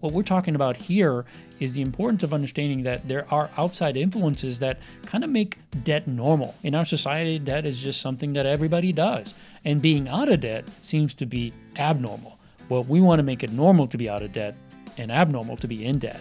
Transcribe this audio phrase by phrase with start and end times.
[0.00, 1.24] What we're talking about here
[1.58, 6.06] is the importance of understanding that there are outside influences that kind of make debt
[6.06, 6.54] normal.
[6.62, 9.34] In our society, debt is just something that everybody does.
[9.64, 12.38] And being out of debt seems to be abnormal.
[12.68, 14.54] Well, we want to make it normal to be out of debt
[14.98, 16.20] and abnormal to be in debt.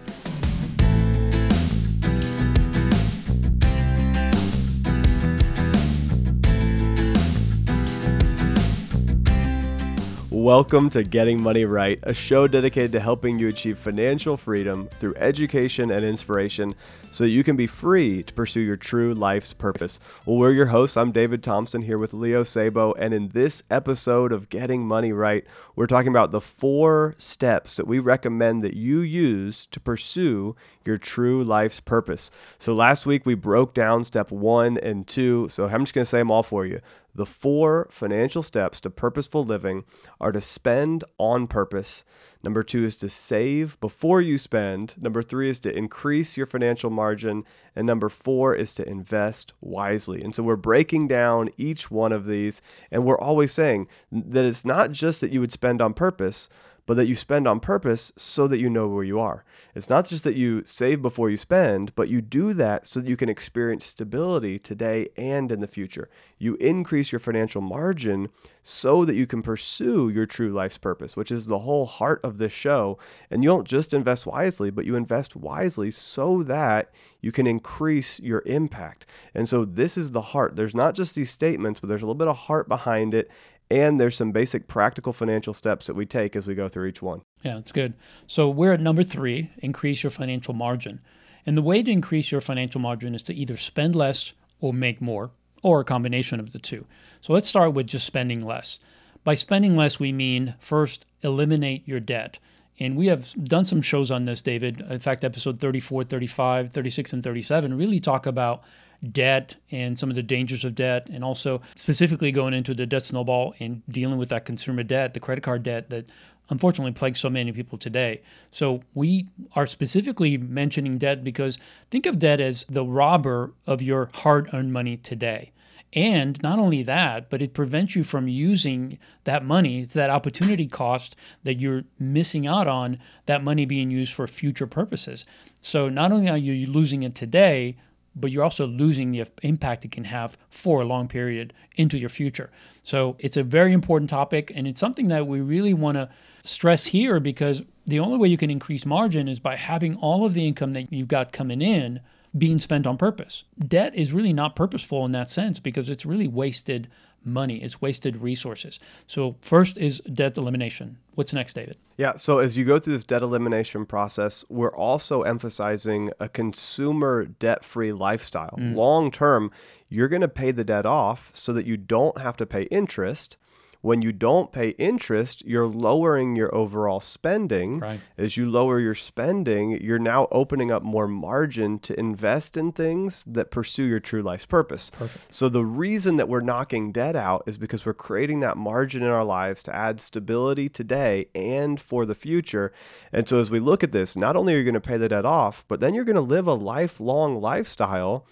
[10.48, 15.16] Welcome to Getting Money Right, a show dedicated to helping you achieve financial freedom through
[15.18, 16.74] education and inspiration
[17.12, 20.00] so that you can be free to pursue your true life's purpose.
[20.26, 20.96] Well, we're your hosts.
[20.96, 22.94] I'm David Thompson here with Leo Sabo.
[22.94, 25.44] And in this episode of Getting Money Right,
[25.76, 30.56] we're talking about the four steps that we recommend that you use to pursue
[30.86, 32.32] your true life's purpose.
[32.58, 35.50] So last week we broke down step one and two.
[35.50, 36.80] So I'm just going to say them all for you.
[37.18, 39.86] The four financial steps to purposeful living
[40.22, 42.06] are to spend on purpose.
[42.44, 44.94] Number two is to save before you spend.
[45.02, 47.44] Number three is to increase your financial margin.
[47.76, 50.22] And number four is to invest wisely.
[50.22, 52.62] And so we're breaking down each one of these.
[52.92, 56.50] And we're always saying that it's not just that you would spend on purpose,
[56.88, 59.44] but that you spend on purpose so that you know where you are.
[59.76, 63.10] It's not just that you save before you spend, but you do that so that
[63.10, 66.10] you can experience stability today and in the future.
[66.40, 68.30] You increase your financial margin
[68.64, 72.38] so that you can pursue your true life's purpose, which is the whole heart of
[72.38, 72.98] this show.
[73.30, 76.90] And you don't just invest wisely, but you invest wisely so that
[77.22, 79.06] you can increase your impact.
[79.36, 80.56] And so this is the heart.
[80.56, 83.30] There's not just these statements, but there's a little bit of heart behind it
[83.70, 87.02] and there's some basic practical financial steps that we take as we go through each
[87.02, 87.22] one.
[87.44, 87.94] Yeah, that's good.
[88.26, 91.02] So we're at number three increase your financial margin.
[91.46, 95.02] And the way to increase your financial margin is to either spend less or make
[95.02, 95.32] more,
[95.64, 96.86] or a combination of the two.
[97.22, 98.80] So let's start with just spending less.
[99.24, 102.40] By spending less, we mean first, eliminate your debt.
[102.80, 104.82] And we have done some shows on this, David.
[104.82, 108.64] In fact, episode 34, 35, 36, and 37 really talk about
[109.12, 113.04] debt and some of the dangers of debt, and also specifically going into the debt
[113.04, 116.10] snowball and dealing with that consumer debt, the credit card debt that
[116.50, 118.22] unfortunately plagues so many people today.
[118.52, 121.60] So we are specifically mentioning debt because
[121.92, 125.52] think of debt as the robber of your hard earned money today.
[125.94, 129.80] And not only that, but it prevents you from using that money.
[129.80, 134.68] It's that opportunity cost that you're missing out on, that money being used for future
[134.68, 135.26] purposes.
[135.62, 137.78] So not only are you losing it today,
[138.20, 142.10] but you're also losing the impact it can have for a long period into your
[142.10, 142.50] future.
[142.84, 146.10] So it's a very important topic, and it's something that we really want to
[146.44, 150.34] stress here because the only way you can increase margin is by having all of
[150.34, 152.02] the income that you've got coming in
[152.38, 153.44] being spent on purpose.
[153.58, 156.90] Debt is really not purposeful in that sense because it's really wasted
[157.24, 158.80] money, it's wasted resources.
[159.06, 160.98] So, first is debt elimination.
[161.16, 161.78] What's next, David?
[161.98, 167.26] Yeah, so as you go through this debt elimination process, we're also emphasizing a consumer
[167.26, 168.56] debt free lifestyle.
[168.58, 168.76] Mm.
[168.76, 169.52] Long term,
[169.90, 173.38] you're going to pay the debt off so that you don't have to pay interest
[173.82, 177.80] when you don't pay interest, you're lowering your overall spending.
[177.80, 178.00] Right.
[178.18, 183.24] As you lower your spending, you're now opening up more margin to invest in things
[183.28, 184.90] that pursue your true life's purpose.
[184.90, 185.34] Perfect.
[185.34, 189.10] So the reason that we're knocking debt out is because we're creating that margin in
[189.10, 192.74] our lives to add stability today and for the future.
[193.12, 195.10] And so as we look at this, not only are you going to pay the
[195.10, 198.26] debt off, but then you're going to live a lifelong lifestyle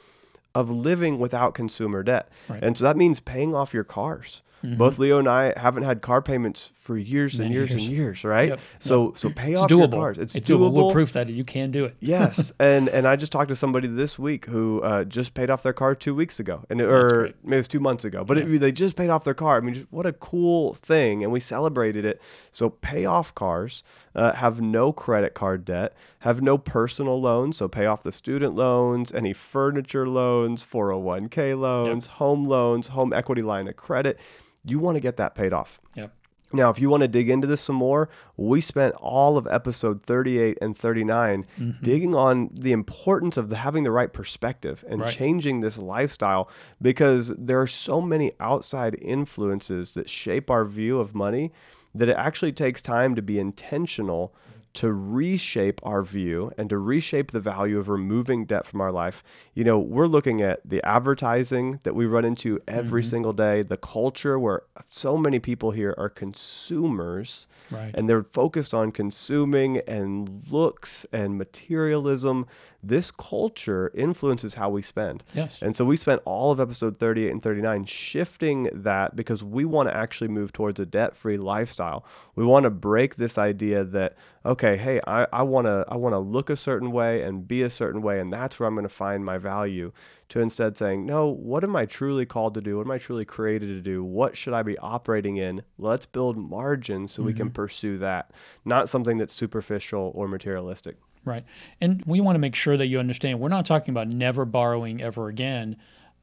[0.53, 2.29] of living without consumer debt.
[2.47, 2.63] Right.
[2.63, 4.41] And so that means paying off your cars.
[4.65, 4.77] Mm-hmm.
[4.77, 8.23] Both Leo and I haven't had car payments for years and years, years, and years,
[8.23, 8.49] right?
[8.49, 8.59] Yep.
[8.79, 9.17] So yep.
[9.17, 9.79] so pay it's off doable.
[9.79, 10.17] your cars.
[10.17, 10.71] It's, it's doable.
[10.71, 10.87] doable.
[10.87, 11.95] We're proof that you can do it.
[11.99, 15.63] yes, and and I just talked to somebody this week who uh, just paid off
[15.63, 18.43] their car two weeks ago, and or maybe it was two months ago, but yeah.
[18.43, 19.57] it, they just paid off their car.
[19.57, 22.21] I mean, just, what a cool thing, and we celebrated it.
[22.51, 23.83] So pay off cars,
[24.15, 28.55] uh, have no credit card debt, have no personal loans, so pay off the student
[28.55, 32.15] loans, any furniture loans, 401k loans, yep.
[32.17, 34.19] home loans, home equity line of credit
[34.65, 35.79] you want to get that paid off.
[35.95, 36.11] Yep.
[36.53, 40.03] Now, if you want to dig into this some more, we spent all of episode
[40.03, 41.83] 38 and 39 mm-hmm.
[41.83, 45.11] digging on the importance of the, having the right perspective and right.
[45.11, 46.49] changing this lifestyle
[46.81, 51.51] because there are so many outside influences that shape our view of money
[51.93, 54.33] that it actually takes time to be intentional
[54.75, 59.23] to reshape our view and to reshape the value of removing debt from our life.
[59.53, 63.09] You know, we're looking at the advertising that we run into every mm-hmm.
[63.09, 67.91] single day, the culture where so many people here are consumers right.
[67.93, 72.45] and they're focused on consuming and looks and materialism
[72.87, 75.23] this culture influences how we spend.
[75.33, 75.61] Yes.
[75.61, 79.89] And so we spent all of episode 38 and 39 shifting that because we want
[79.89, 82.05] to actually move towards a debt-free lifestyle.
[82.35, 84.15] We want to break this idea that
[84.45, 88.01] okay, hey, I, I wanna I wanna look a certain way and be a certain
[88.01, 89.91] way, and that's where I'm gonna find my value.
[90.29, 92.77] To instead saying, no, what am I truly called to do?
[92.77, 94.03] What am I truly created to do?
[94.03, 95.61] What should I be operating in?
[95.77, 97.53] Let's build margin so we can mm-hmm.
[97.53, 98.31] pursue that,
[98.65, 100.97] not something that's superficial or materialistic.
[101.25, 101.43] Right.
[101.81, 105.01] And we want to make sure that you understand we're not talking about never borrowing
[105.01, 105.77] ever again.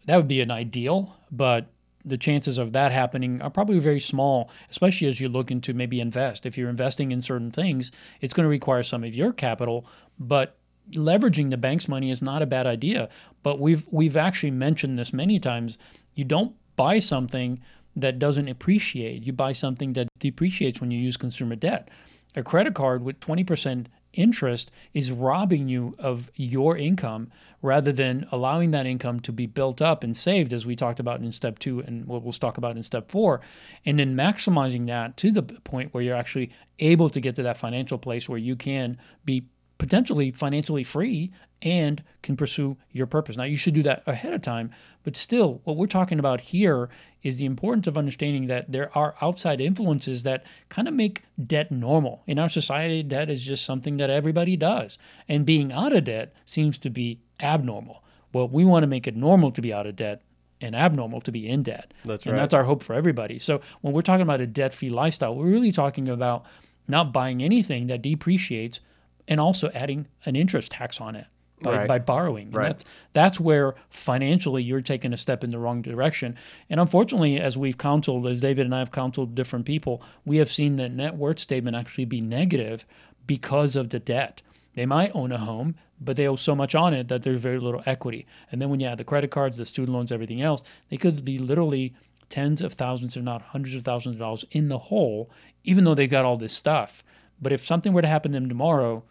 [0.06, 1.66] That would be an ideal, but
[2.04, 6.00] the chances of that happening are probably very small, especially as you're looking to maybe
[6.00, 6.46] invest.
[6.46, 9.86] If you're investing in certain things, it's going to require some of your capital,
[10.18, 10.56] but
[10.92, 13.08] leveraging the bank's money is not a bad idea.
[13.42, 15.78] But we've we've actually mentioned this many times.
[16.14, 17.60] You don't buy something
[17.96, 19.22] that doesn't appreciate.
[19.22, 21.90] You buy something that depreciates when you use consumer debt.
[22.34, 27.30] A credit card with 20% interest is robbing you of your income
[27.62, 31.20] rather than allowing that income to be built up and saved, as we talked about
[31.20, 33.40] in step two and what we'll talk about in step four,
[33.86, 37.56] and then maximizing that to the point where you're actually able to get to that
[37.56, 39.44] financial place where you can be
[39.78, 41.32] potentially financially free
[41.62, 43.36] and can pursue your purpose.
[43.36, 44.70] Now, you should do that ahead of time,
[45.04, 46.88] but still, what we're talking about here
[47.22, 51.70] is the importance of understanding that there are outside influences that kind of make debt
[51.70, 52.22] normal.
[52.26, 54.98] In our society, debt is just something that everybody does,
[55.28, 58.02] and being out of debt seems to be abnormal.
[58.32, 60.22] Well, we want to make it normal to be out of debt
[60.60, 61.92] and abnormal to be in debt.
[62.04, 62.40] That's and right.
[62.40, 63.38] that's our hope for everybody.
[63.38, 66.44] So when we're talking about a debt free lifestyle, we're really talking about
[66.88, 68.80] not buying anything that depreciates
[69.28, 71.26] and also adding an interest tax on it
[71.62, 71.88] by, Right.
[71.88, 72.46] by borrowing.
[72.46, 72.66] And Right.
[72.68, 76.34] that's that's where financially you're taking a step in the wrong direction.
[76.68, 80.50] And unfortunately, as we've counseled, as David and I have counseled different people, we have
[80.50, 82.84] seen the net worth statement actually be negative
[83.26, 84.42] because of the debt.
[84.74, 87.60] They might own a home, but they owe so much on it that there's very
[87.60, 88.26] little equity.
[88.50, 91.24] And then when you add the credit cards, the student loans, everything else, they could
[91.24, 91.94] be literally
[92.28, 95.30] tens of thousands, if not hundreds of thousands of dollars in the hole,
[95.64, 97.04] even though they've got all this stuff.
[97.40, 99.02] But if something were to happen to them tomorrow,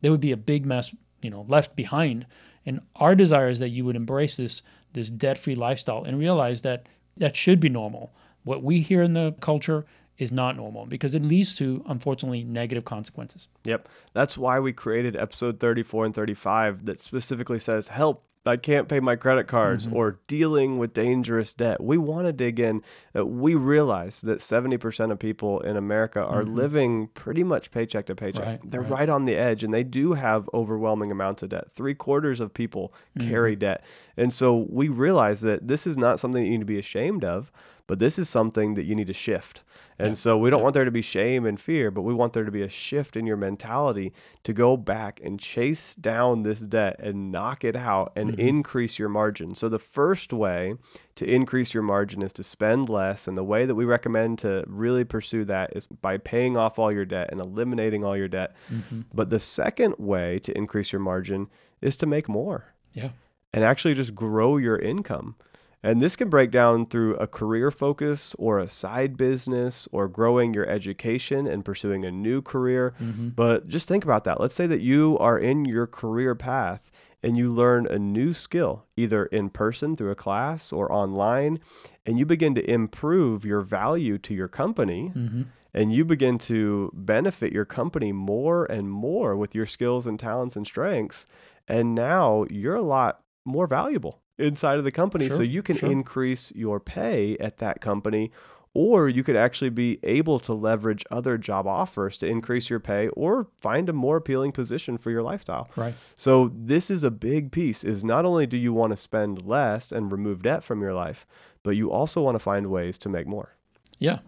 [0.00, 2.26] there would be a big mess, you know, left behind.
[2.66, 4.62] And our desire is that you would embrace this
[4.92, 8.12] this debt-free lifestyle and realize that that should be normal.
[8.44, 9.84] What we hear in the culture
[10.18, 13.48] is not normal because it leads to unfortunately negative consequences.
[13.64, 13.88] Yep.
[14.12, 19.00] That's why we created episode 34 and 35 that specifically says, Help, I can't pay
[19.00, 19.96] my credit cards mm-hmm.
[19.96, 21.82] or dealing with dangerous debt.
[21.82, 22.82] We want to dig in.
[23.16, 26.54] Uh, we realize that 70% of people in America are mm-hmm.
[26.54, 28.44] living pretty much paycheck to paycheck.
[28.44, 28.90] Right, They're right.
[28.90, 29.08] right.
[29.08, 31.72] on the edge and they do have overwhelming amounts of debt.
[31.72, 33.60] Three quarters of people carry mm-hmm.
[33.60, 33.84] debt.
[34.16, 37.24] And so we realize that this is not something that you need to be ashamed
[37.24, 37.50] of,
[37.86, 39.62] but this is something that you need to shift.
[39.98, 42.44] And so we don't want there to be shame and fear, but we want there
[42.44, 46.96] to be a shift in your mentality to go back and chase down this debt
[46.98, 48.40] and knock it out and mm-hmm.
[48.40, 49.54] increase your margin.
[49.54, 50.74] So the first way
[51.14, 53.28] to increase your margin is to spend less.
[53.28, 56.92] And the way that we recommend to really pursue that is by paying off all
[56.92, 58.56] your debt and eliminating all your debt.
[58.72, 59.02] Mm-hmm.
[59.12, 61.48] But the second way to increase your margin
[61.80, 63.10] is to make more Yeah.
[63.52, 65.36] and actually just grow your income.
[65.84, 70.54] And this can break down through a career focus or a side business or growing
[70.54, 72.94] your education and pursuing a new career.
[72.98, 73.28] Mm-hmm.
[73.30, 74.40] But just think about that.
[74.40, 76.90] Let's say that you are in your career path
[77.22, 81.60] and you learn a new skill, either in person through a class or online,
[82.06, 85.42] and you begin to improve your value to your company mm-hmm.
[85.74, 90.56] and you begin to benefit your company more and more with your skills and talents
[90.56, 91.26] and strengths.
[91.68, 95.28] And now you're a lot more valuable inside of the company.
[95.28, 95.90] so you can sure.
[95.90, 98.30] increase your pay at that company,
[98.74, 103.08] or you could actually be able to leverage other job offers to increase your pay
[103.08, 105.70] or find a more appealing position for your lifestyle.
[105.76, 105.94] Right.
[106.16, 109.92] So this is a big piece is not only do you want to spend less
[109.92, 111.24] and remove debt from your life,
[111.62, 113.54] but you also want to find ways to make more.
[113.98, 114.18] Yeah.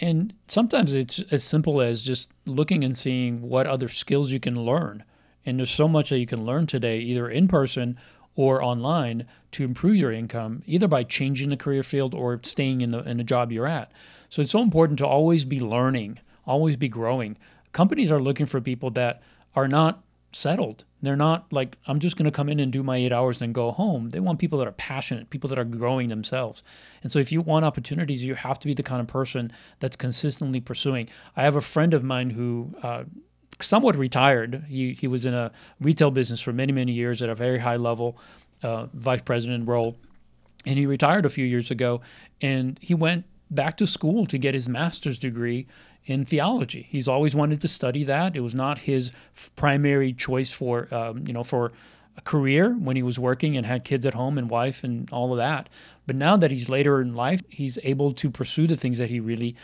[0.00, 4.58] And sometimes it's as simple as just looking and seeing what other skills you can
[4.58, 5.04] learn.
[5.44, 7.98] And there's so much that you can learn today, either in person
[8.36, 12.90] or online, to improve your income, either by changing the career field or staying in
[12.90, 13.92] the in the job you're at.
[14.28, 17.36] So it's so important to always be learning, always be growing.
[17.72, 19.22] Companies are looking for people that
[19.54, 20.84] are not settled.
[21.02, 23.54] They're not like, I'm just going to come in and do my eight hours and
[23.54, 24.10] go home.
[24.10, 26.62] They want people that are passionate, people that are growing themselves.
[27.02, 29.96] And so, if you want opportunities, you have to be the kind of person that's
[29.96, 31.08] consistently pursuing.
[31.36, 33.04] I have a friend of mine who, uh,
[33.62, 34.64] somewhat retired.
[34.68, 35.50] He, he was in a
[35.80, 38.18] retail business for many, many years at a very high level,
[38.62, 39.96] uh, vice president role.
[40.66, 42.00] And he retired a few years ago
[42.42, 45.66] and he went back to school to get his master's degree
[46.06, 46.86] in theology.
[46.90, 48.36] He's always wanted to study that.
[48.36, 51.72] It was not his f- primary choice for, um, you know, for
[52.16, 55.32] a career when he was working and had kids at home and wife and all
[55.32, 55.68] of that.
[56.06, 59.20] But now that he's later in life, he's able to pursue the things that he
[59.20, 59.54] really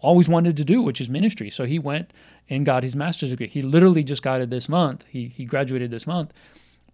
[0.00, 1.50] always wanted to do, which is ministry.
[1.50, 2.12] So he went
[2.48, 3.48] and got his master's degree.
[3.48, 5.04] He literally just got it this month.
[5.08, 6.32] He, he graduated this month.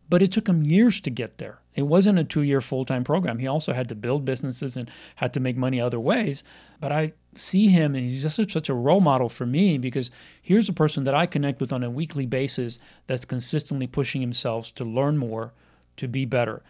[0.09, 1.61] But it took him years to get there.
[1.77, 3.39] It wasn't a two year full time program.
[3.39, 6.43] He also had to build businesses and had to make money other ways.
[6.81, 10.11] But I see him and he's just such, a role model for me because
[10.43, 14.75] here's a person that I connect with on a weekly basis that's consistently pushing himself
[14.75, 15.53] to learn more,
[15.97, 16.63] to be better.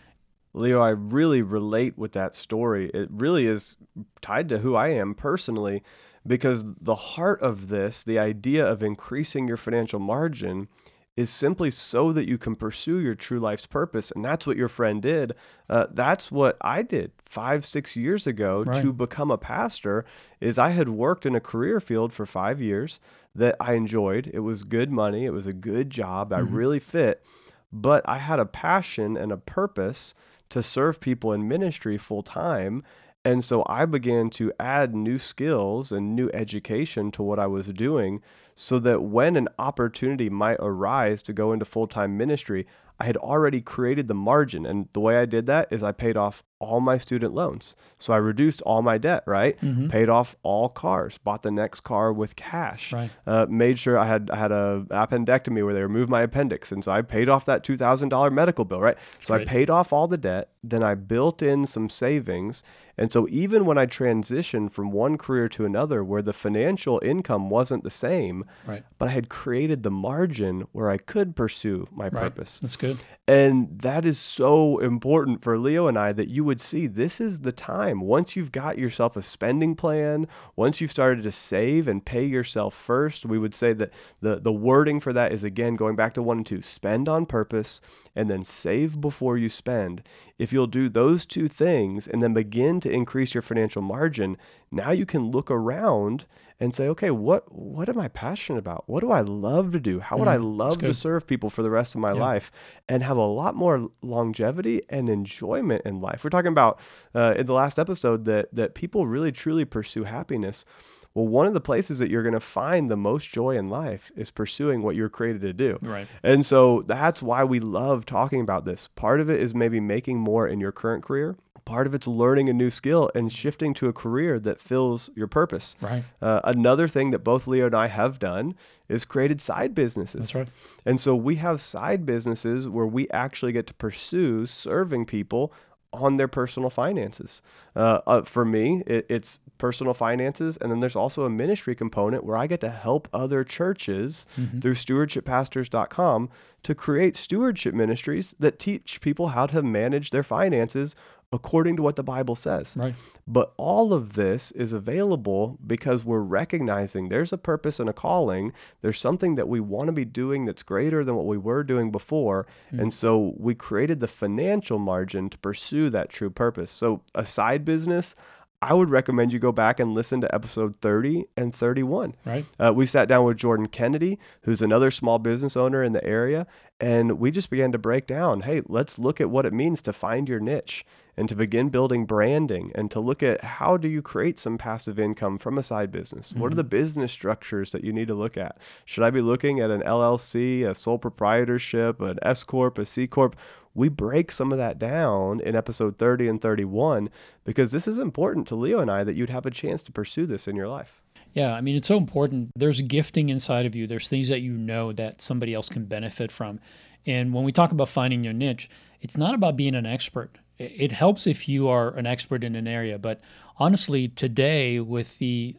[0.53, 2.91] Leo, I really relate with that story.
[2.93, 3.77] It really is
[4.21, 5.83] tied to who I am personally
[6.27, 10.69] because the heart of this, the idea of increasing your financial margin,
[11.17, 14.11] is simply so that you can pursue your true life's purpose.
[14.11, 15.35] And that's what your friend did.
[15.69, 18.83] Uh, that's what i did five six years ago right.
[18.83, 20.05] to become a pastor
[20.41, 23.01] is i had worked in a career field for five years
[23.35, 24.31] that i enjoyed.
[24.33, 25.25] It was good money.
[25.25, 26.31] It was a good job.
[26.31, 26.55] Mm-hmm.
[26.55, 27.25] i really fit.
[27.73, 30.15] But i had a passion and a purpose
[30.49, 32.83] to serve people in ministry full time
[33.25, 37.69] and so I began to add new skills and new education to what I was
[37.69, 38.23] doing
[38.55, 42.67] so that when an opportunity might arise to go into full time ministry,
[42.99, 44.65] I had already created the margin.
[44.65, 47.75] And the way I did that is I paid off all my student loans.
[47.99, 49.59] So I reduced all my debt, right?
[49.61, 49.89] Mm-hmm.
[49.89, 52.93] Paid off all cars, bought the next car with cash.
[52.93, 53.11] Right.
[53.27, 56.85] Uh, made sure I had I had a appendectomy where they removed my appendix, and
[56.85, 58.97] so I paid off that two thousand dollar medical bill, right?
[59.19, 59.49] So Great.
[59.49, 60.51] I paid off all the debt.
[60.63, 62.63] Then I built in some savings,
[63.01, 67.49] and so even when I transitioned from one career to another, where the financial income
[67.49, 68.85] wasn't the same, right.
[68.99, 72.13] but I had created the margin where I could pursue my right.
[72.13, 72.59] purpose.
[72.61, 72.99] That's good.
[73.27, 77.43] And that is so important for Leo and I that you would see this is
[77.43, 78.01] the time.
[78.01, 80.27] Once you've got yourself a spending plan,
[80.57, 84.53] once you've started to save and pay yourself first, we would say that the, the
[84.53, 87.81] wording for that is again going back to one and two spend on purpose
[88.15, 90.03] and then save before you spend.
[90.39, 94.37] If you'll do those two things and then begin to increase your financial margin,
[94.71, 96.27] now you can look around
[96.61, 98.85] and say, okay, what what am I passionate about?
[98.87, 100.01] What do I love to do?
[100.01, 102.21] How would mm, I love to serve people for the rest of my yeah.
[102.21, 102.53] life
[102.87, 106.23] and have a lot more longevity and enjoyment in life?
[106.23, 106.79] We're talking about
[107.15, 110.67] uh, in the last episode that that people really truly pursue happiness.
[111.15, 114.13] Well, one of the places that you're going to find the most joy in life
[114.15, 115.79] is pursuing what you're created to do.
[115.83, 116.07] Right.
[116.23, 118.89] And so that's why we love talking about this.
[118.95, 121.37] Part of it is maybe making more in your current career
[121.71, 125.29] part of it's learning a new skill and shifting to a career that fills your
[125.29, 125.77] purpose.
[125.81, 126.03] Right.
[126.21, 128.57] Uh, another thing that both Leo and I have done
[128.89, 130.21] is created side businesses.
[130.21, 130.51] That's right.
[130.85, 135.53] And so we have side businesses where we actually get to pursue serving people
[135.93, 137.43] on their personal finances.
[137.75, 142.25] Uh, uh, for me, it, it's personal finances, and then there's also a ministry component
[142.25, 144.61] where I get to help other churches mm-hmm.
[144.61, 146.31] through stewardshipPastors.com
[146.63, 150.95] to create stewardship ministries that teach people how to manage their finances
[151.33, 152.77] according to what the Bible says.
[152.77, 152.95] Right.
[153.27, 158.53] But all of this is available because we're recognizing there's a purpose and a calling.
[158.83, 161.93] There's something that we want to be doing that's greater than what we were doing
[161.93, 162.47] before.
[162.73, 162.81] Mm.
[162.81, 166.71] And so we created the financial margin to pursue that true purpose.
[166.71, 168.17] So a side business,
[168.63, 172.17] I would recommend you go back and listen to episode 30 and 31.
[172.27, 172.45] Right.
[172.59, 176.47] Uh, we sat down with Jordan Kennedy, who's another small business owner in the area,
[176.81, 179.93] and we just began to break down hey, let's look at what it means to
[179.93, 180.85] find your niche
[181.21, 184.99] and to begin building branding and to look at how do you create some passive
[184.99, 186.31] income from a side business?
[186.31, 186.41] Mm-hmm.
[186.41, 186.57] What are mm-hmm.
[186.57, 188.57] the business structures that you need to look at?
[188.87, 193.07] Should I be looking at an LLC, a sole proprietorship, an S Corp, a C
[193.07, 193.37] Corp?
[193.75, 197.09] we break some of that down in episode 30 and 31
[197.45, 200.27] because this is important to Leo and I that you'd have a chance to pursue
[200.27, 201.01] this in your life.
[201.33, 202.51] Yeah, I mean, it's so important.
[202.57, 206.33] There's gifting inside of you, there's things that you know that somebody else can benefit
[206.33, 206.59] from.
[207.07, 208.69] And when we talk about finding your niche,
[209.01, 210.39] it's not about being an expert.
[210.61, 213.23] It helps if you are an expert in an area, but
[213.57, 215.57] honestly, today, with the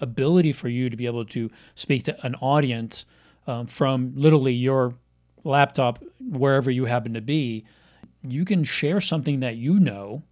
[0.00, 3.06] ability for you to be able to speak to an audience
[3.46, 4.94] um, from literally your
[5.44, 7.64] laptop, wherever you happen to be,
[8.22, 10.24] you can share something that you know,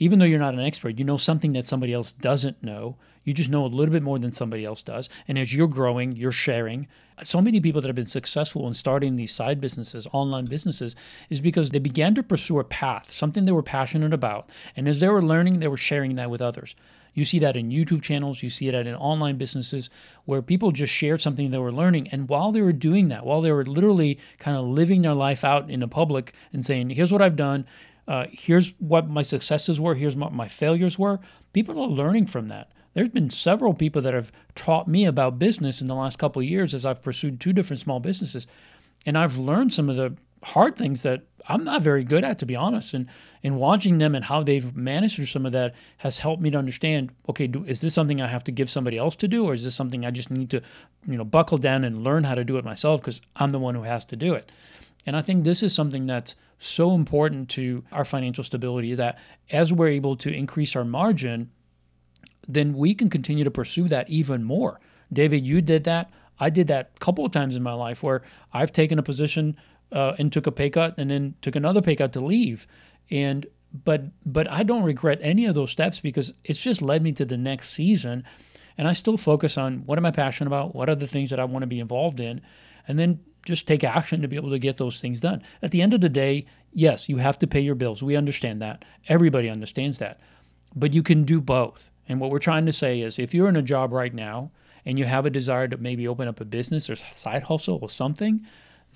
[0.00, 2.96] even though you're not an expert, you know something that somebody else doesn't know.
[3.22, 5.10] You just know a little bit more than somebody else does.
[5.28, 6.88] And as you're growing, you're sharing.
[7.22, 10.96] So many people that have been successful in starting these side businesses, online businesses,
[11.28, 14.48] is because they began to pursue a path, something they were passionate about.
[14.74, 16.74] And as they were learning, they were sharing that with others.
[17.12, 19.90] You see that in YouTube channels, you see it in online businesses
[20.24, 22.08] where people just shared something they were learning.
[22.08, 25.44] And while they were doing that, while they were literally kind of living their life
[25.44, 27.66] out in the public and saying, here's what I've done,
[28.10, 31.20] uh, here's what my successes were, here's what my failures were,
[31.52, 32.72] people are learning from that.
[32.92, 36.48] there's been several people that have taught me about business in the last couple of
[36.48, 38.48] years as I've pursued two different small businesses.
[39.06, 42.46] And I've learned some of the hard things that I'm not very good at, to
[42.46, 42.94] be honest.
[42.94, 43.06] And
[43.44, 46.58] and watching them and how they've managed through some of that has helped me to
[46.58, 47.12] understand.
[47.28, 49.62] Okay, do, is this something I have to give somebody else to do, or is
[49.62, 50.60] this something I just need to,
[51.06, 53.76] you know, buckle down and learn how to do it myself because I'm the one
[53.76, 54.50] who has to do it.
[55.06, 59.18] And I think this is something that's so important to our financial stability that
[59.50, 61.50] as we're able to increase our margin,
[62.46, 64.78] then we can continue to pursue that even more.
[65.12, 66.10] David, you did that.
[66.38, 69.56] I did that a couple of times in my life where I've taken a position
[69.90, 72.66] uh, and took a pay cut and then took another pay cut to leave.
[73.10, 77.12] And but but I don't regret any of those steps because it's just led me
[77.12, 78.24] to the next season.
[78.76, 80.74] And I still focus on what am I passionate about?
[80.74, 82.42] What are the things that I want to be involved in?
[82.86, 85.42] And then just take action to be able to get those things done.
[85.62, 88.02] At the end of the day, yes, you have to pay your bills.
[88.02, 88.84] We understand that.
[89.08, 90.20] Everybody understands that.
[90.74, 91.90] But you can do both.
[92.08, 94.50] And what we're trying to say is if you're in a job right now
[94.84, 97.88] and you have a desire to maybe open up a business or side hustle or
[97.88, 98.46] something,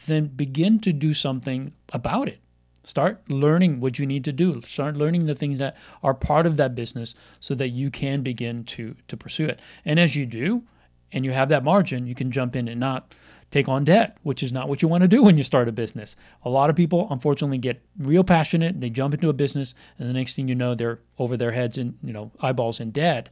[0.06, 2.40] then begin to do something about it.
[2.82, 4.60] Start learning what you need to do.
[4.60, 8.64] Start learning the things that are part of that business so that you can begin
[8.64, 9.60] to to pursue it.
[9.86, 10.64] And as you do,
[11.14, 13.14] and you have that margin, you can jump in and not
[13.54, 15.72] take on debt, which is not what you want to do when you start a
[15.72, 16.16] business.
[16.44, 18.80] A lot of people, unfortunately, get real passionate.
[18.80, 21.78] They jump into a business, and the next thing you know, they're over their heads
[21.78, 23.28] and you know eyeballs in debt,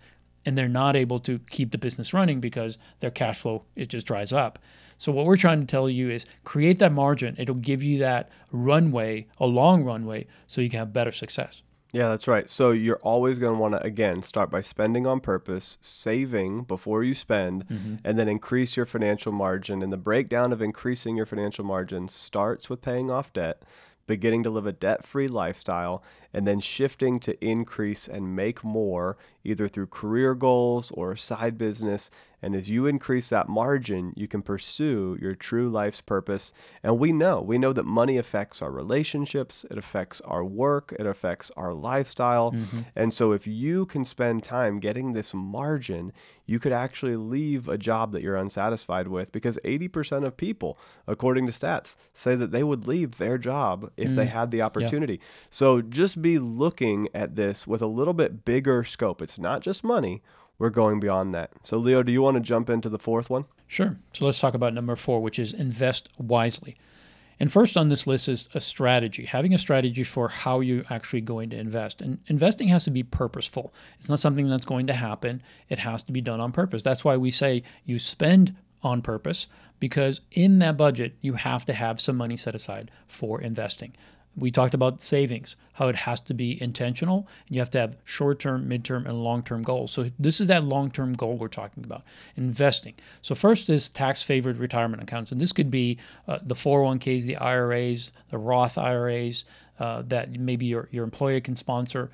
[0.47, 4.07] and they're not able to keep the business running because their cash flow it just
[4.07, 4.61] dries up.
[4.97, 7.35] So what we're trying to tell you is create that margin.
[7.37, 11.65] It'll give you that runway, a long runway, so you can have better success.
[11.93, 12.49] Yeah, that's right.
[12.49, 17.05] So you're always going to want to, again, start by spending on purpose, saving before
[17.05, 17.97] you spend, mm-hmm.
[18.03, 19.83] and then increase your financial margin.
[19.83, 23.63] And the breakdown of increasing your financial margin starts with paying off debt,
[24.07, 29.17] beginning to live a debt free lifestyle, and then shifting to increase and make more,
[29.45, 32.11] either through career goals or side business.
[32.45, 36.53] And as you increase that margin, you can pursue your true life's purpose.
[36.83, 41.07] And we know, we know that money affects our relationships, it affects our work, it
[41.07, 42.51] affects our lifestyle.
[42.51, 42.81] Mm-hmm.
[42.97, 46.13] And so if you can spend time getting this margin,
[46.47, 51.47] you could actually leave a job that you're unsatisfied with because 80% of people, according
[51.47, 54.17] to stats, say that they would leave their job if mm.
[54.17, 55.15] they had the opportunity.
[55.15, 55.29] Yeah.
[55.51, 59.21] So just be looking at this with a little bit bigger scope.
[59.21, 60.23] It's not just money.
[60.59, 61.51] We're going beyond that.
[61.63, 63.47] So, Leo, do you want to jump into the fourth one?
[63.67, 63.97] Sure.
[64.13, 66.77] So, let's talk about number four, which is invest wisely.
[67.41, 71.23] And first on this list is a strategy, having a strategy for how you're actually
[71.23, 72.01] going to invest.
[72.01, 73.75] And investing has to be purposeful.
[73.99, 76.85] It's not something that's going to happen, it has to be done on purpose.
[76.85, 79.49] That's why we say you spend on purpose
[79.81, 83.93] because in that budget, you have to have some money set aside for investing.
[84.37, 87.29] We talked about savings, how it has to be intentional.
[87.47, 89.93] And you have to have short term, mid-term, and long term goals.
[89.93, 92.03] So, this is that long term goal we're talking about
[92.37, 92.95] investing.
[93.21, 95.33] So, first is tax favored retirement accounts.
[95.33, 99.45] And this could be uh, the 401ks, the IRAs, the Roth IRAs
[99.79, 102.11] uh, that maybe your, your employer can sponsor.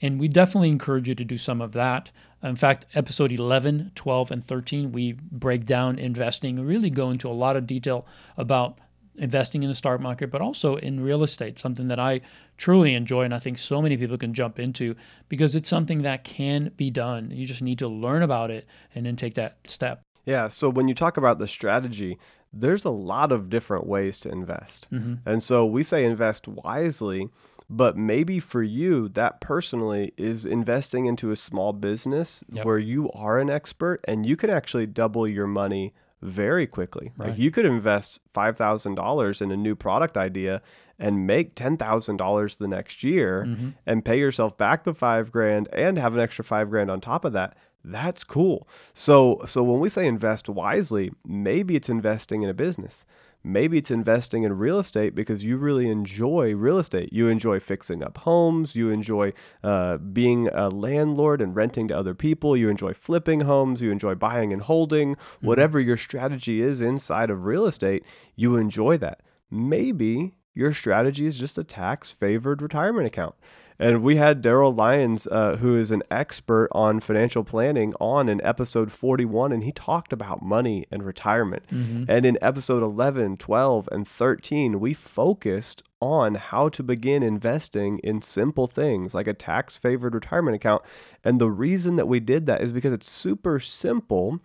[0.00, 2.10] And we definitely encourage you to do some of that.
[2.42, 7.32] In fact, episode 11, 12, and 13, we break down investing really go into a
[7.32, 8.04] lot of detail
[8.36, 8.78] about
[9.16, 12.20] investing in the stock market, but also in real estate, something that I
[12.56, 14.96] truly enjoy and I think so many people can jump into
[15.28, 17.30] because it's something that can be done.
[17.30, 20.02] You just need to learn about it and then take that step.
[20.24, 20.48] Yeah.
[20.48, 22.18] So when you talk about the strategy,
[22.52, 24.88] there's a lot of different ways to invest.
[24.92, 25.28] Mm-hmm.
[25.28, 27.28] And so we say invest wisely,
[27.68, 32.64] but maybe for you, that personally is investing into a small business yep.
[32.64, 37.12] where you are an expert and you can actually double your money very quickly.
[37.16, 37.30] Right.
[37.30, 40.62] Like you could invest $5,000 in a new product idea
[40.98, 43.70] and make $10,000 the next year mm-hmm.
[43.84, 47.24] and pay yourself back the 5 grand and have an extra 5 grand on top
[47.24, 47.56] of that.
[47.84, 48.68] That's cool.
[48.94, 53.04] So so when we say invest wisely, maybe it's investing in a business.
[53.44, 57.12] Maybe it's investing in real estate because you really enjoy real estate.
[57.12, 58.76] You enjoy fixing up homes.
[58.76, 59.32] You enjoy
[59.64, 62.56] uh, being a landlord and renting to other people.
[62.56, 63.82] You enjoy flipping homes.
[63.82, 65.16] You enjoy buying and holding.
[65.16, 65.46] Mm-hmm.
[65.46, 68.04] Whatever your strategy is inside of real estate,
[68.36, 69.20] you enjoy that.
[69.50, 73.34] Maybe your strategy is just a tax favored retirement account.
[73.78, 78.40] And we had Daryl Lyons, uh, who is an expert on financial planning, on in
[78.44, 81.64] episode 41, and he talked about money and retirement.
[81.68, 82.04] Mm-hmm.
[82.08, 88.20] And in episode 11, 12, and 13, we focused on how to begin investing in
[88.20, 90.82] simple things like a tax favored retirement account.
[91.24, 94.40] And the reason that we did that is because it's super simple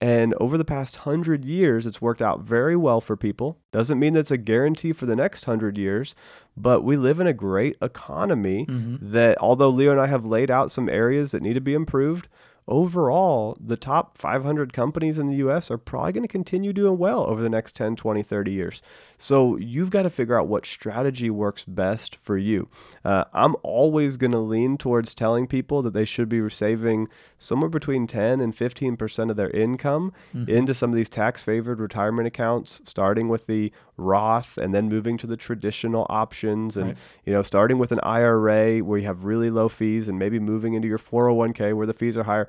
[0.00, 3.58] and over the past hundred years, it's worked out very well for people.
[3.72, 6.14] Doesn't mean that's a guarantee for the next hundred years,
[6.56, 9.12] but we live in a great economy mm-hmm.
[9.12, 12.28] that, although Leo and I have laid out some areas that need to be improved,
[12.68, 17.24] overall, the top 500 companies in the US are probably going to continue doing well
[17.24, 18.82] over the next 10, 20, 30 years.
[19.16, 22.68] So you've got to figure out what strategy works best for you.
[23.04, 27.70] Uh, I'm always going to lean towards telling people that they should be saving somewhere
[27.70, 30.50] between 10 and 15% of their income mm-hmm.
[30.50, 35.16] into some of these tax favored retirement accounts, starting with the Roth and then moving
[35.18, 36.96] to the traditional options and right.
[37.24, 40.74] you know starting with an IRA where you have really low fees and maybe moving
[40.74, 42.48] into your 401k where the fees are higher.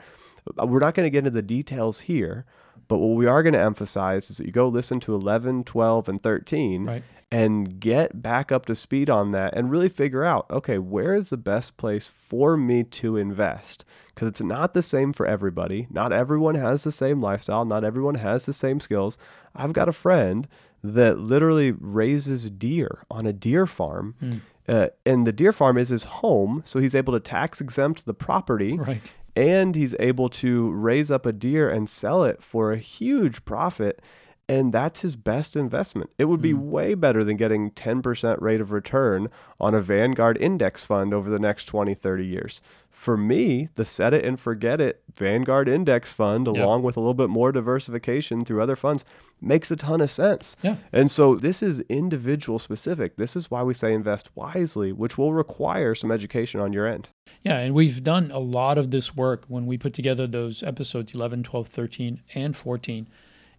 [0.61, 2.45] Uh, we're not going to get into the details here,
[2.87, 6.09] but what we are going to emphasize is that you go listen to 11, 12
[6.09, 7.03] and 13 right.
[7.31, 11.29] and get back up to speed on that and really figure out okay, where is
[11.29, 13.85] the best place for me to invest?
[14.15, 15.87] Cuz it's not the same for everybody.
[15.89, 19.17] Not everyone has the same lifestyle, not everyone has the same skills.
[19.55, 20.47] I've got a friend
[20.93, 24.15] that literally raises deer on a deer farm.
[24.21, 24.41] Mm.
[24.67, 28.13] Uh, and the deer farm is his home, so he's able to tax exempt the
[28.13, 28.77] property.
[28.77, 29.13] Right.
[29.35, 34.01] And he's able to raise up a deer and sell it for a huge profit.
[34.49, 36.09] And that's his best investment.
[36.17, 36.61] It would be mm.
[36.61, 39.29] way better than getting 10% rate of return
[39.59, 42.61] on a Vanguard index fund over the next 20, 30 years
[42.97, 46.55] for me, the set it and forget it Vanguard index fund, yep.
[46.55, 49.05] along with a little bit more diversification through other funds,
[49.39, 50.55] makes a ton of sense.
[50.63, 50.77] Yeah.
[50.91, 53.15] And so this is individual specific.
[53.15, 57.09] This is why we say invest wisely, which will require some education on your end.
[57.43, 57.59] Yeah.
[57.59, 61.43] And we've done a lot of this work when we put together those episodes 11,
[61.43, 63.07] 12, 13, and 14.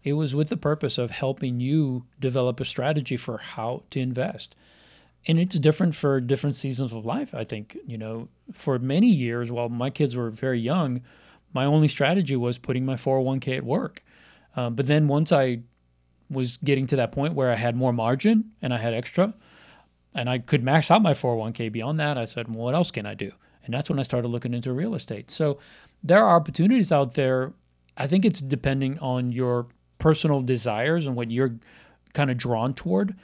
[0.05, 4.55] It was with the purpose of helping you develop a strategy for how to invest
[5.27, 7.35] and it's different for different seasons of life.
[7.35, 11.03] I think, you know, for many years while my kids were very young,
[11.53, 14.03] my only strategy was putting my 401k at work.
[14.57, 15.61] Um, but then once I
[16.31, 19.35] was getting to that point where I had more margin and I had extra
[20.15, 23.07] and I could max out my 401k beyond that, I said, well, what else can
[23.07, 23.33] I do?
[23.65, 25.31] And that's when I started looking into real estate.
[25.31, 25.59] So
[26.03, 27.53] there are opportunities out there.
[27.97, 29.67] I think it's depending on your
[29.99, 31.57] personal desires and what you're
[32.15, 33.15] kind of drawn toward.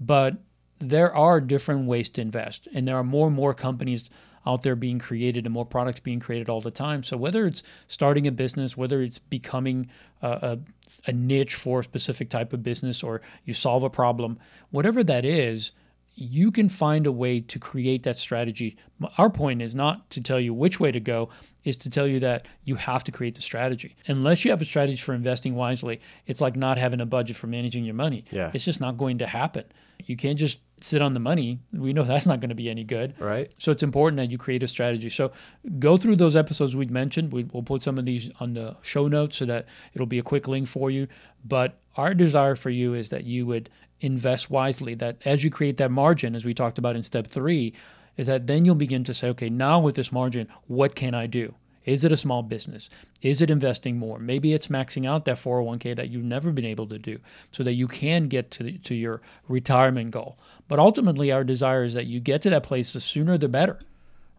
[0.00, 0.36] But
[0.78, 4.10] there are different ways to invest, and there are more and more companies
[4.44, 7.02] out there being created and more products being created all the time.
[7.02, 9.88] So whether it's starting a business, whether it's becoming
[10.20, 10.58] a, a,
[11.06, 14.38] a, niche for a specific type of business, or you solve a problem,
[14.70, 15.72] whatever that is,
[16.14, 18.76] you can find a way to create that strategy.
[19.18, 21.30] Our point is not to tell you which way to go,
[21.64, 23.96] is to tell you that you have to create the strategy.
[24.06, 27.46] Unless you have a strategy for investing wisely, it's like not having a budget for
[27.46, 28.24] managing your money.
[28.30, 28.50] Yeah.
[28.52, 29.64] It's just not going to happen.
[30.04, 32.84] You can't just sit on the money, we know that's not going to be any
[32.84, 33.14] good.
[33.18, 33.52] Right.
[33.58, 35.08] So it's important that you create a strategy.
[35.08, 35.32] So
[35.78, 37.32] go through those episodes we've mentioned.
[37.32, 40.22] We, will put some of these on the show notes so that it'll be a
[40.22, 41.08] quick link for you.
[41.44, 43.70] But our desire for you is that you would
[44.02, 47.72] invest wisely, that as you create that margin, as we talked about in step three,
[48.16, 51.26] is that then you'll begin to say, okay, now with this margin, what can I
[51.26, 51.54] do?
[51.84, 52.90] Is it a small business?
[53.22, 54.18] Is it investing more?
[54.18, 57.18] Maybe it's maxing out that 401k that you've never been able to do
[57.50, 60.38] so that you can get to, to your retirement goal.
[60.68, 63.80] But ultimately, our desire is that you get to that place the sooner the better,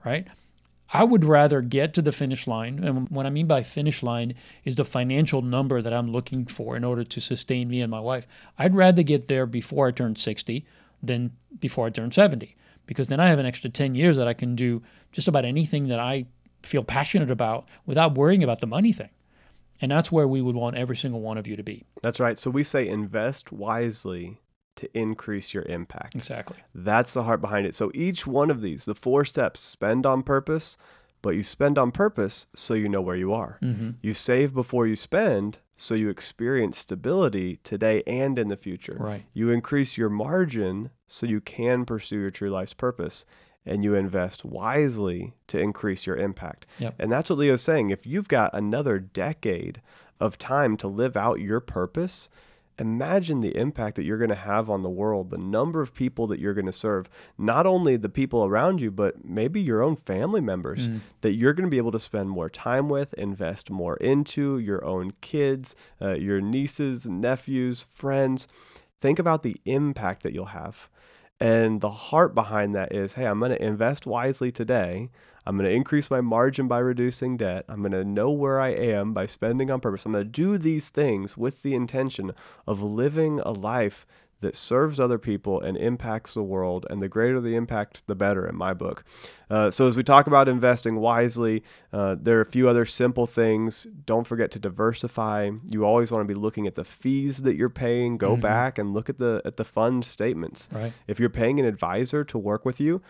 [0.05, 0.27] right?
[0.95, 2.83] I would rather get to the finish line.
[2.83, 6.77] And what I mean by finish line is the financial number that I'm looking for
[6.77, 8.27] in order to sustain me and my wife.
[8.59, 10.63] I'd rather get there before I turn 60
[11.01, 14.33] than before I turn 70 because then I have an extra 10 years that I
[14.35, 16.27] can do just about anything that I
[16.61, 19.09] feel passionate about without worrying about the money thing.
[19.81, 21.83] And that's where we would want every single one of you to be.
[22.03, 22.37] That's right.
[22.37, 24.37] So we say invest wisely
[24.75, 26.15] to increase your impact.
[26.15, 26.57] Exactly.
[26.73, 27.75] That's the heart behind it.
[27.75, 30.77] So each one of these, the four steps, spend on purpose,
[31.21, 33.59] but you spend on purpose so you know where you are.
[33.61, 33.91] Mm-hmm.
[34.01, 38.97] You save before you spend so you experience stability today and in the future.
[38.99, 39.23] Right.
[39.33, 43.25] You increase your margin so you can pursue your true life's purpose
[43.65, 46.65] and you invest wisely to increase your impact.
[46.79, 46.95] Yep.
[46.99, 47.89] And that's what Leo's saying.
[47.89, 49.81] If you've got another decade
[50.19, 52.29] of time to live out your purpose,
[52.79, 56.27] imagine the impact that you're going to have on the world, the number of people
[56.27, 59.95] that you're going to serve, not only the people around you, but maybe your own
[59.95, 60.99] family members mm.
[61.21, 64.83] that you're going to be able to spend more time with, invest more into, your
[64.83, 68.47] own kids, uh, your nieces, nephews, friends.
[69.01, 70.89] Think about the impact that you'll have.
[71.39, 75.09] And the heart behind that is hey, I'm going to invest wisely today.
[75.45, 77.65] I'm going to increase my margin by reducing debt.
[77.67, 80.05] I'm going to know where I am by spending on purpose.
[80.05, 82.31] I'm going to do these things with the intention
[82.67, 84.05] of living a life
[84.43, 86.85] that serves other people and impacts the world.
[86.89, 89.03] And the greater the impact, the better, in my book.
[89.49, 93.25] Uh, so, as we talk about investing wisely, uh, there are a few other simple
[93.25, 93.87] things.
[94.05, 95.49] Don't forget to diversify.
[95.69, 98.17] You always want to be looking at the fees that you're paying.
[98.17, 98.41] Go mm-hmm.
[98.41, 100.69] back and look at the at the fund statements.
[100.71, 100.93] Right.
[101.07, 103.01] If you're paying an advisor to work with you,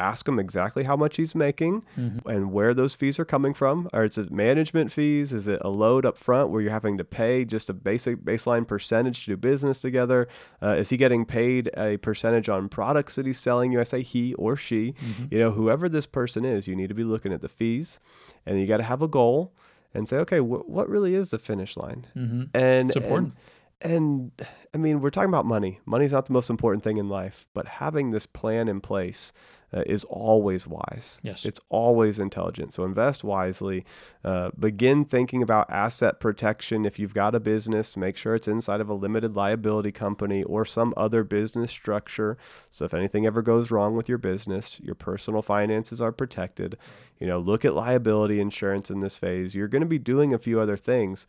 [0.00, 2.28] ask him exactly how much he's making mm-hmm.
[2.28, 3.88] and where those fees are coming from.
[3.92, 5.32] Or is it management fees?
[5.32, 8.66] Is it a load up front where you're having to pay just a basic baseline
[8.66, 10.26] percentage to do business together?
[10.62, 13.80] Uh, is he getting paid a percentage on products that he's selling you?
[13.80, 14.92] I say he or she.
[14.92, 15.24] Mm-hmm.
[15.30, 18.00] You know, whoever this person is, you need to be looking at the fees
[18.46, 19.52] and you got to have a goal
[19.94, 22.06] and say, okay, wh- what really is the finish line?
[22.16, 22.44] Mm-hmm.
[22.54, 23.34] And it's important.
[23.82, 25.80] And, and I mean, we're talking about money.
[25.86, 29.32] Money's not the most important thing in life, but having this plan in place
[29.72, 31.20] uh, is always wise.
[31.22, 31.44] Yes.
[31.44, 32.74] It's always intelligent.
[32.74, 33.84] So invest wisely.
[34.24, 36.84] Uh, begin thinking about asset protection.
[36.84, 40.64] If you've got a business, make sure it's inside of a limited liability company or
[40.64, 42.36] some other business structure.
[42.70, 46.76] So if anything ever goes wrong with your business, your personal finances are protected.
[47.18, 49.54] You know, look at liability insurance in this phase.
[49.54, 51.26] You're going to be doing a few other things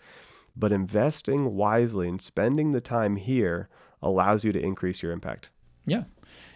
[0.56, 3.70] but investing wisely and spending the time here
[4.02, 5.50] allows you to increase your impact.
[5.86, 6.04] Yeah.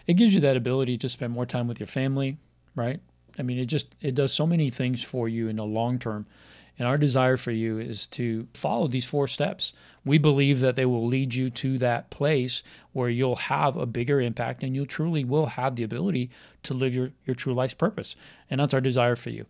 [0.06, 2.38] It gives you that ability to spend more time with your family,
[2.74, 3.00] right?
[3.38, 6.26] I mean, it just it does so many things for you in the long term.
[6.78, 9.72] And our desire for you is to follow these four steps.
[10.04, 12.62] We believe that they will lead you to that place
[12.92, 16.30] where you'll have a bigger impact and you truly will have the ability
[16.64, 18.14] to live your, your true life's purpose.
[18.50, 19.46] And that's our desire for you.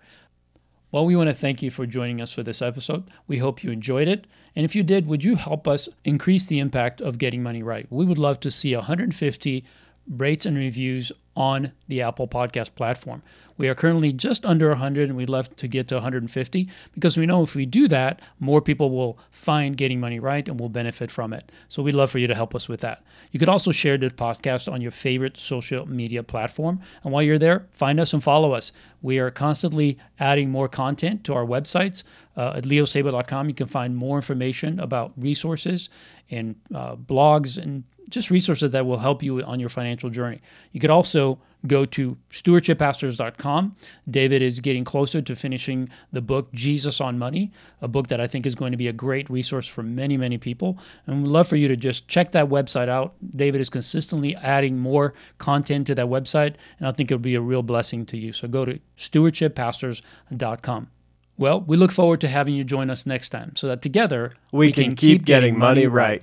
[0.92, 3.10] Well, we want to thank you for joining us for this episode.
[3.26, 4.26] We hope you enjoyed it.
[4.54, 7.86] And if you did, would you help us increase the impact of getting money right?
[7.90, 9.64] We would love to see 150
[10.08, 13.22] rates and reviews on the Apple Podcast platform.
[13.58, 17.26] We are currently just under 100 and we'd love to get to 150 because we
[17.26, 21.10] know if we do that, more people will find getting money right and will benefit
[21.10, 21.50] from it.
[21.68, 23.02] So we'd love for you to help us with that.
[23.32, 26.80] You could also share this podcast on your favorite social media platform.
[27.02, 28.72] And while you're there, find us and follow us.
[29.00, 32.02] We are constantly adding more content to our websites.
[32.36, 35.88] Uh, at leosabo.com, you can find more information about resources
[36.30, 40.40] and uh, blogs and just resources that will help you on your financial journey.
[40.72, 43.76] You could also go to stewardshippastors.com.
[44.08, 48.26] David is getting closer to finishing the book Jesus on Money, a book that I
[48.26, 50.78] think is going to be a great resource for many, many people.
[51.06, 53.14] And we'd love for you to just check that website out.
[53.34, 57.40] David is consistently adding more content to that website, and I think it'll be a
[57.40, 58.32] real blessing to you.
[58.32, 60.90] So go to stewardshippastors.com.
[61.38, 64.68] Well, we look forward to having you join us next time so that together we,
[64.68, 66.22] we can, can, keep, getting, getting money right.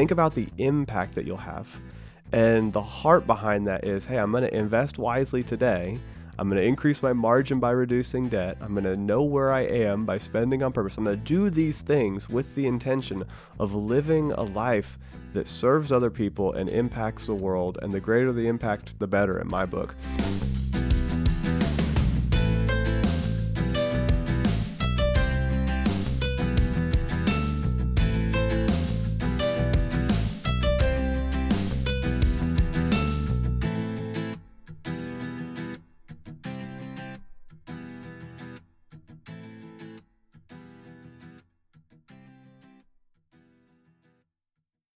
[0.00, 1.68] Think about the impact that you'll have.
[2.32, 6.00] And the heart behind that is hey, I'm going to invest wisely today.
[6.38, 8.56] I'm going to increase my margin by reducing debt.
[8.62, 10.96] I'm going to know where I am by spending on purpose.
[10.96, 13.24] I'm going to do these things with the intention
[13.58, 14.98] of living a life
[15.34, 17.78] that serves other people and impacts the world.
[17.82, 19.94] And the greater the impact, the better in my book.